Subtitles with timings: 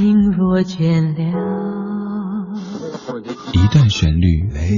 [0.00, 1.20] 心若倦了，
[3.52, 4.70] 一段旋律，泪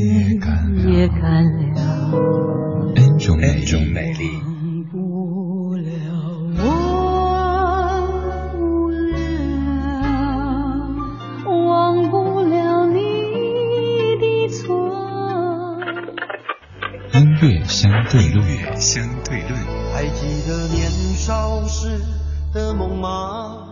[0.85, 3.39] 也干了，N 种
[3.93, 4.29] 美丽。
[17.69, 19.55] 相对论，相对论。
[19.93, 22.01] 还记得年少时
[22.53, 23.72] 的梦吗？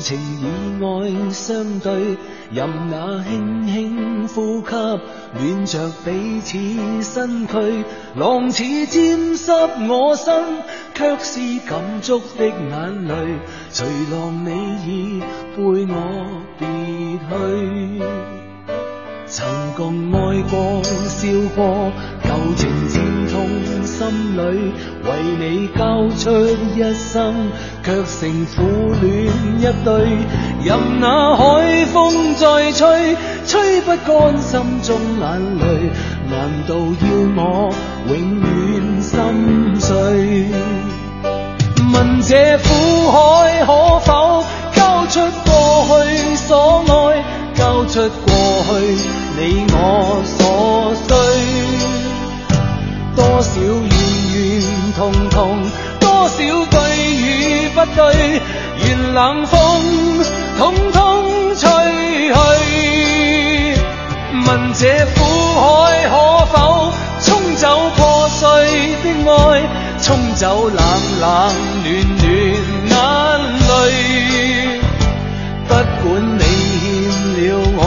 [0.00, 2.16] 情以爱相对，
[2.50, 4.70] 任那轻轻呼吸，
[5.34, 6.58] 暖着彼此
[7.02, 7.84] 身躯，
[8.16, 9.52] 浪似沾湿
[9.88, 10.42] 我身，
[10.94, 13.14] 却是感触的眼泪，
[13.70, 14.50] 随浪你
[14.86, 15.20] 已
[15.56, 15.94] 背我
[16.58, 16.66] 别
[17.28, 18.02] 去，
[19.26, 21.92] 曾共爱过笑过，
[22.24, 22.98] 旧情刺
[23.32, 23.79] 痛。
[23.90, 24.40] 心里
[25.04, 26.30] 为你交出
[26.76, 27.50] 一生，
[27.82, 29.08] 却成苦恋
[29.58, 29.88] 一对。
[30.64, 35.24] 任那海风再吹，吹不干心中眼
[35.58, 35.90] 泪。
[36.30, 37.72] 难道要我
[38.08, 39.10] 永远心
[39.80, 39.90] 碎？
[41.92, 43.16] 问这苦海
[43.66, 43.68] 可
[59.12, 59.58] 冷风
[60.58, 61.68] 统统吹
[62.28, 62.34] 去。
[64.46, 65.18] 问这苦
[65.60, 65.60] 海
[66.08, 66.14] 可
[66.46, 66.54] 否
[67.20, 68.46] 冲走破碎
[69.02, 69.32] 的爱，
[70.00, 70.78] 冲走冷
[71.20, 71.26] 冷
[71.84, 71.90] 暖
[72.88, 72.90] 暖眼
[73.68, 73.70] 泪？
[75.68, 76.04] 不管
[76.38, 76.42] 你
[77.10, 77.14] 欠
[77.48, 77.78] 了我，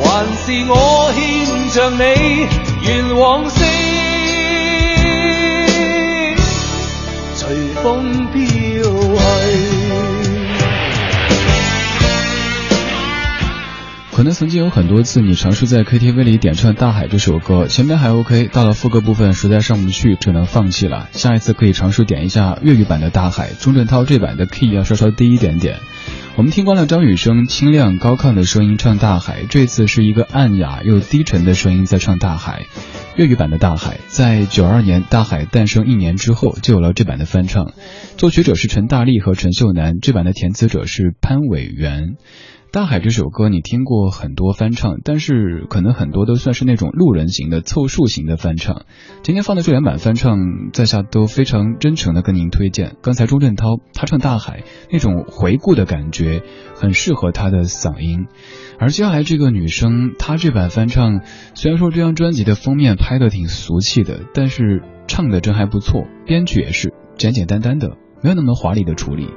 [0.00, 0.04] 还
[0.44, 0.72] 是我
[1.14, 1.20] 欠
[1.70, 2.00] 着你，
[2.86, 3.20] 愿往
[3.50, 3.56] 事。
[7.82, 9.81] 风飘去。
[14.22, 21.08] 可能曾经有很多次，你尝试在 KTV 里点唱《大海》这首歌，前面还 OK，到了副歌部分实在上不去，只能放弃了。
[21.10, 25.80] 下一次可以尝试点一下粤语版的《大海》，钟镇涛这版的 key 要稍稍低一点点。
[26.36, 32.66] 我们听惯了张雨生清亮高亢的声音唱《大海》，这次是一个暗哑又低沉的声音在唱《大海》。
[33.16, 37.72] 粤语版的《大海》在九二年《大海》诞生一年之后就有了这版的翻唱，
[38.16, 42.14] 作曲者是陈大力和陈秀楠，这版的填词者是潘伟元。
[42.72, 48.86] 大海这首歌你听过很多翻唱，但是可能很多都算是那种路人型的凑数型的翻唱。
[49.22, 50.38] 今天放的这两版翻唱，
[50.72, 52.96] 在下都非常真诚的跟您推荐。
[53.02, 56.42] 刚才钟镇涛他唱大海，那种回顾的感觉
[56.74, 58.26] 很适合他的嗓音。
[58.78, 61.20] 而接下来这个女生，她这版翻唱，
[61.52, 69.28] 虽然说这张专辑的封面拍的挺俗气的，但是唱的真还不错，编曲也是简简单单的，没有那么华丽的处理，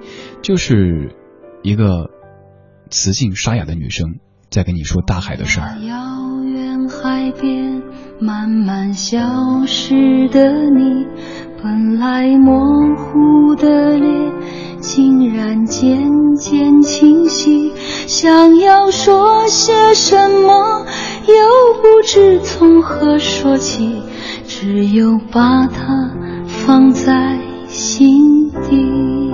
[0.41, 1.13] 就是
[1.63, 2.11] 一个。
[2.89, 4.19] 磁性沙哑的女生
[4.49, 5.77] 在跟你说大海的事儿。
[5.85, 7.81] 遥远海边
[8.19, 11.05] 慢慢消失的你，
[11.61, 14.33] 本来模糊的脸，
[14.79, 17.73] 竟然渐渐清晰。
[18.07, 20.85] 想要说些什么，
[21.27, 24.01] 又不知从何说起，
[24.47, 26.11] 只有把它
[26.45, 29.24] 放在心底。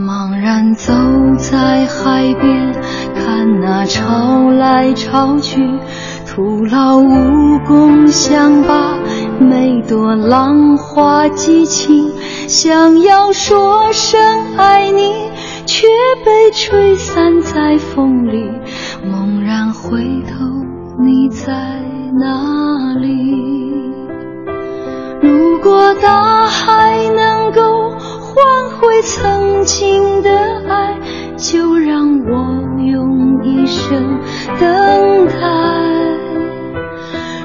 [0.00, 0.94] 茫然走
[1.36, 2.72] 在海边，
[3.14, 5.60] 看那潮来潮去，
[6.26, 8.96] 徒劳无功，想把
[9.38, 12.10] 每朵浪花记清，
[12.48, 14.18] 想要说声
[14.56, 15.12] 爱你，
[15.66, 15.86] 却
[16.24, 18.50] 被吹散在风里。
[19.04, 20.46] 猛然回头，
[21.04, 21.52] 你在
[22.18, 23.74] 哪里？
[25.20, 27.29] 如果大海能。
[29.02, 30.30] 曾经的
[30.68, 30.94] 爱，
[31.36, 34.20] 就让我用一生
[34.58, 35.32] 等待。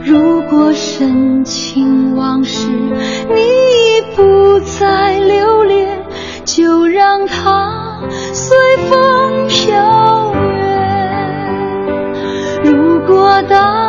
[0.04, 6.04] 如果深情往事你已不再留恋，
[6.44, 8.02] 就让它
[8.34, 8.56] 随
[8.90, 11.42] 风飘远。
[12.64, 13.85] 如果大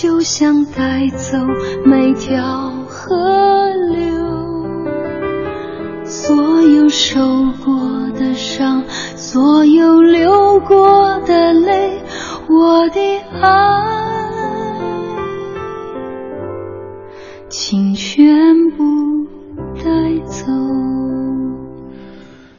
[0.00, 1.36] 就像带走
[1.84, 4.08] 每条河流，
[6.06, 7.20] 所有受
[7.62, 8.82] 过的伤，
[9.14, 12.02] 所有流过的泪，
[12.48, 13.00] 我的
[13.42, 13.84] 爱，
[17.50, 19.19] 请全部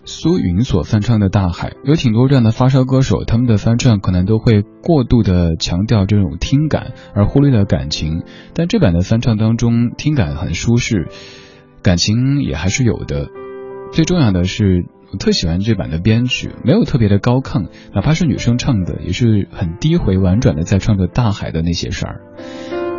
[0.04, 8.24] 苏云所翻唱的《大海》，有挺多这样的发烧歌手，他们的翻唱可能都会过度的强调这种听感，而忽略了感情。
[8.54, 11.08] 但这版的翻唱当中，听感很舒适，
[11.84, 13.30] 感情也还是有的。
[13.92, 22.22] 最重要的是，我特喜欢这版的编曲，没有特别的高亢，哪怕是女生唱的，也是很低回婉转的在唱着大海的那些事儿。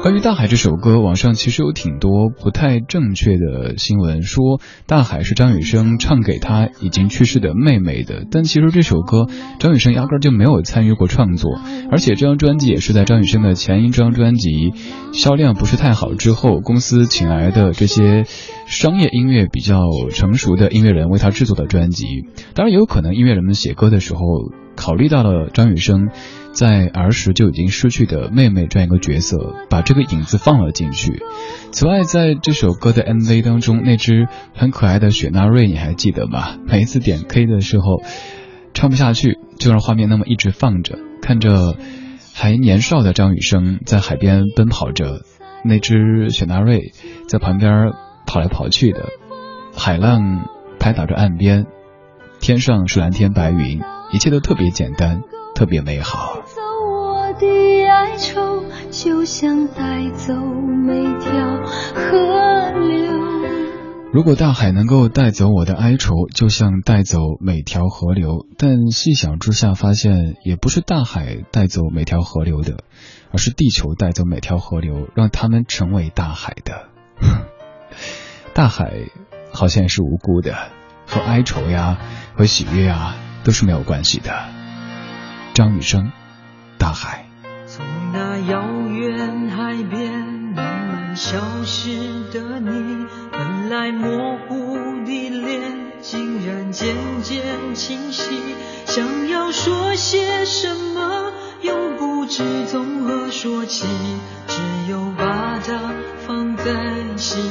[0.03, 8.27] 关于《大海》这首歌，网上其实有挺多不太正确的新闻，说《大海》是张雨生唱给他已经去世的妹妹的。
[8.29, 9.29] 但其实这首歌，
[9.61, 11.53] 张雨生压根就没有参与过创作，
[11.93, 14.73] 而且这张专辑也是在张雨生的前一张专辑
[15.13, 18.25] 销量不是太好之后，公司请来的这些
[18.67, 22.07] 商业音乐比较成熟的音乐人为他制作的专辑。
[22.55, 24.21] 当然，也有可能音乐人们写歌的时候
[24.77, 26.11] 考虑到了张雨生。
[26.55, 31.23] 在儿时就已经失去的妹妹这样一个角色，把这个影子放了进去。
[31.71, 36.59] 此外，在这首歌的 MV 当中，那只很可爱的雪纳瑞，你还记得吗？
[36.67, 38.03] 每一次点 K 的时候，
[38.75, 41.79] 唱不下去，就让画面那么一直放着，看着
[42.35, 45.23] 还年少的张雨生在海边奔跑着，
[45.65, 46.93] 那只雪纳瑞
[47.29, 47.93] 在旁边
[48.27, 49.07] 跑来跑去的，
[49.75, 50.47] 海浪
[50.79, 51.65] 拍打着岸边，
[52.41, 53.81] 天上是蓝天白云，
[54.13, 55.23] 一切都特别简单。
[55.55, 56.37] 特别美好。
[56.47, 57.47] 走我的
[57.87, 61.63] 哀愁，就像带走每条
[61.95, 63.13] 河流。
[64.13, 68.47] 如果大海能够带走我的哀愁，就像带走每条河流。
[68.59, 72.85] 但细想之下，发现也不是大海带走每条河流的，
[73.31, 76.89] 而是地球带走每条河流，让它们成为大海的。
[78.53, 78.93] 大海
[79.53, 80.55] 好像是无辜的，
[81.07, 81.99] 和哀愁呀，
[82.37, 84.33] 和喜悦啊，都是没有关系的。
[85.55, 86.13] 张雨生，
[86.79, 87.27] 大海。
[87.67, 90.13] 从那遥远海边
[90.55, 91.91] 慢慢消失
[92.31, 95.63] 的你，本来模糊的脸，
[96.01, 98.31] 竟然渐渐清晰。
[98.85, 103.87] 想要说些什么，又不知从何说起，
[104.47, 104.61] 只
[104.91, 105.95] 有把它
[106.27, 106.65] 放在
[107.17, 107.43] 心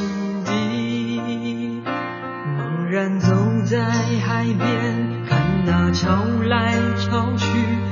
[0.46, 1.82] 底。
[1.84, 3.36] 茫然走
[3.66, 3.80] 在
[4.20, 4.91] 海边，
[5.94, 7.91] 潮来潮去。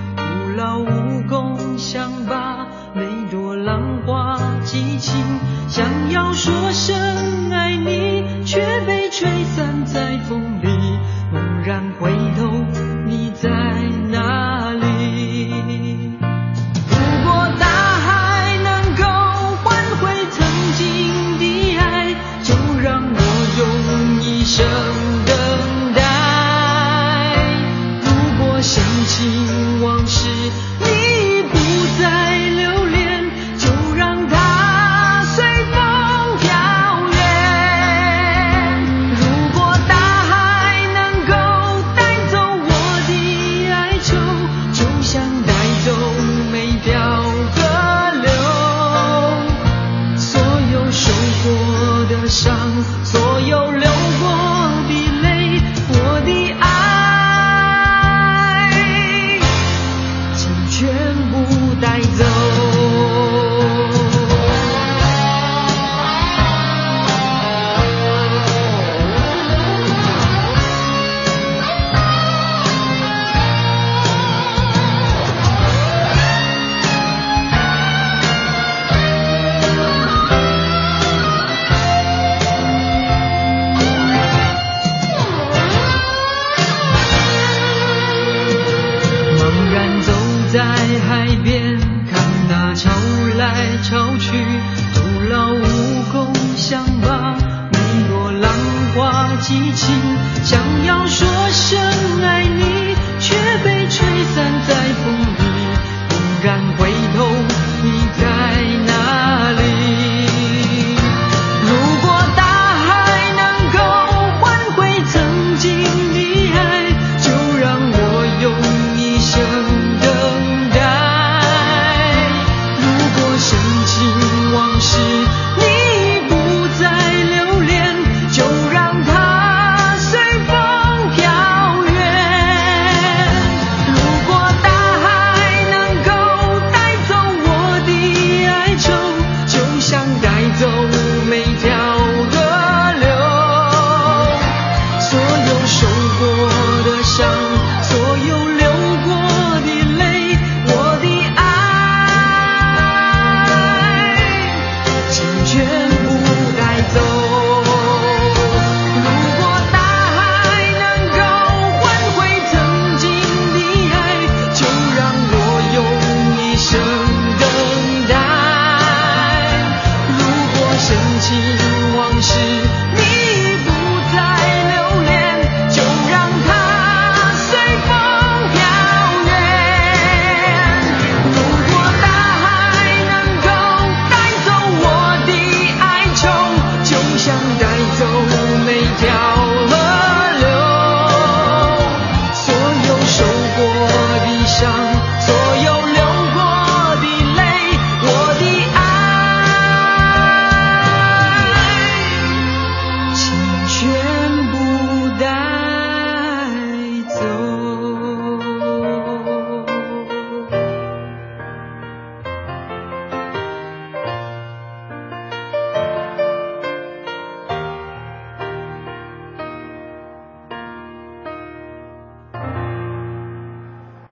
[99.50, 99.96] 激情
[100.44, 105.29] 想要说声爱你却被吹散在风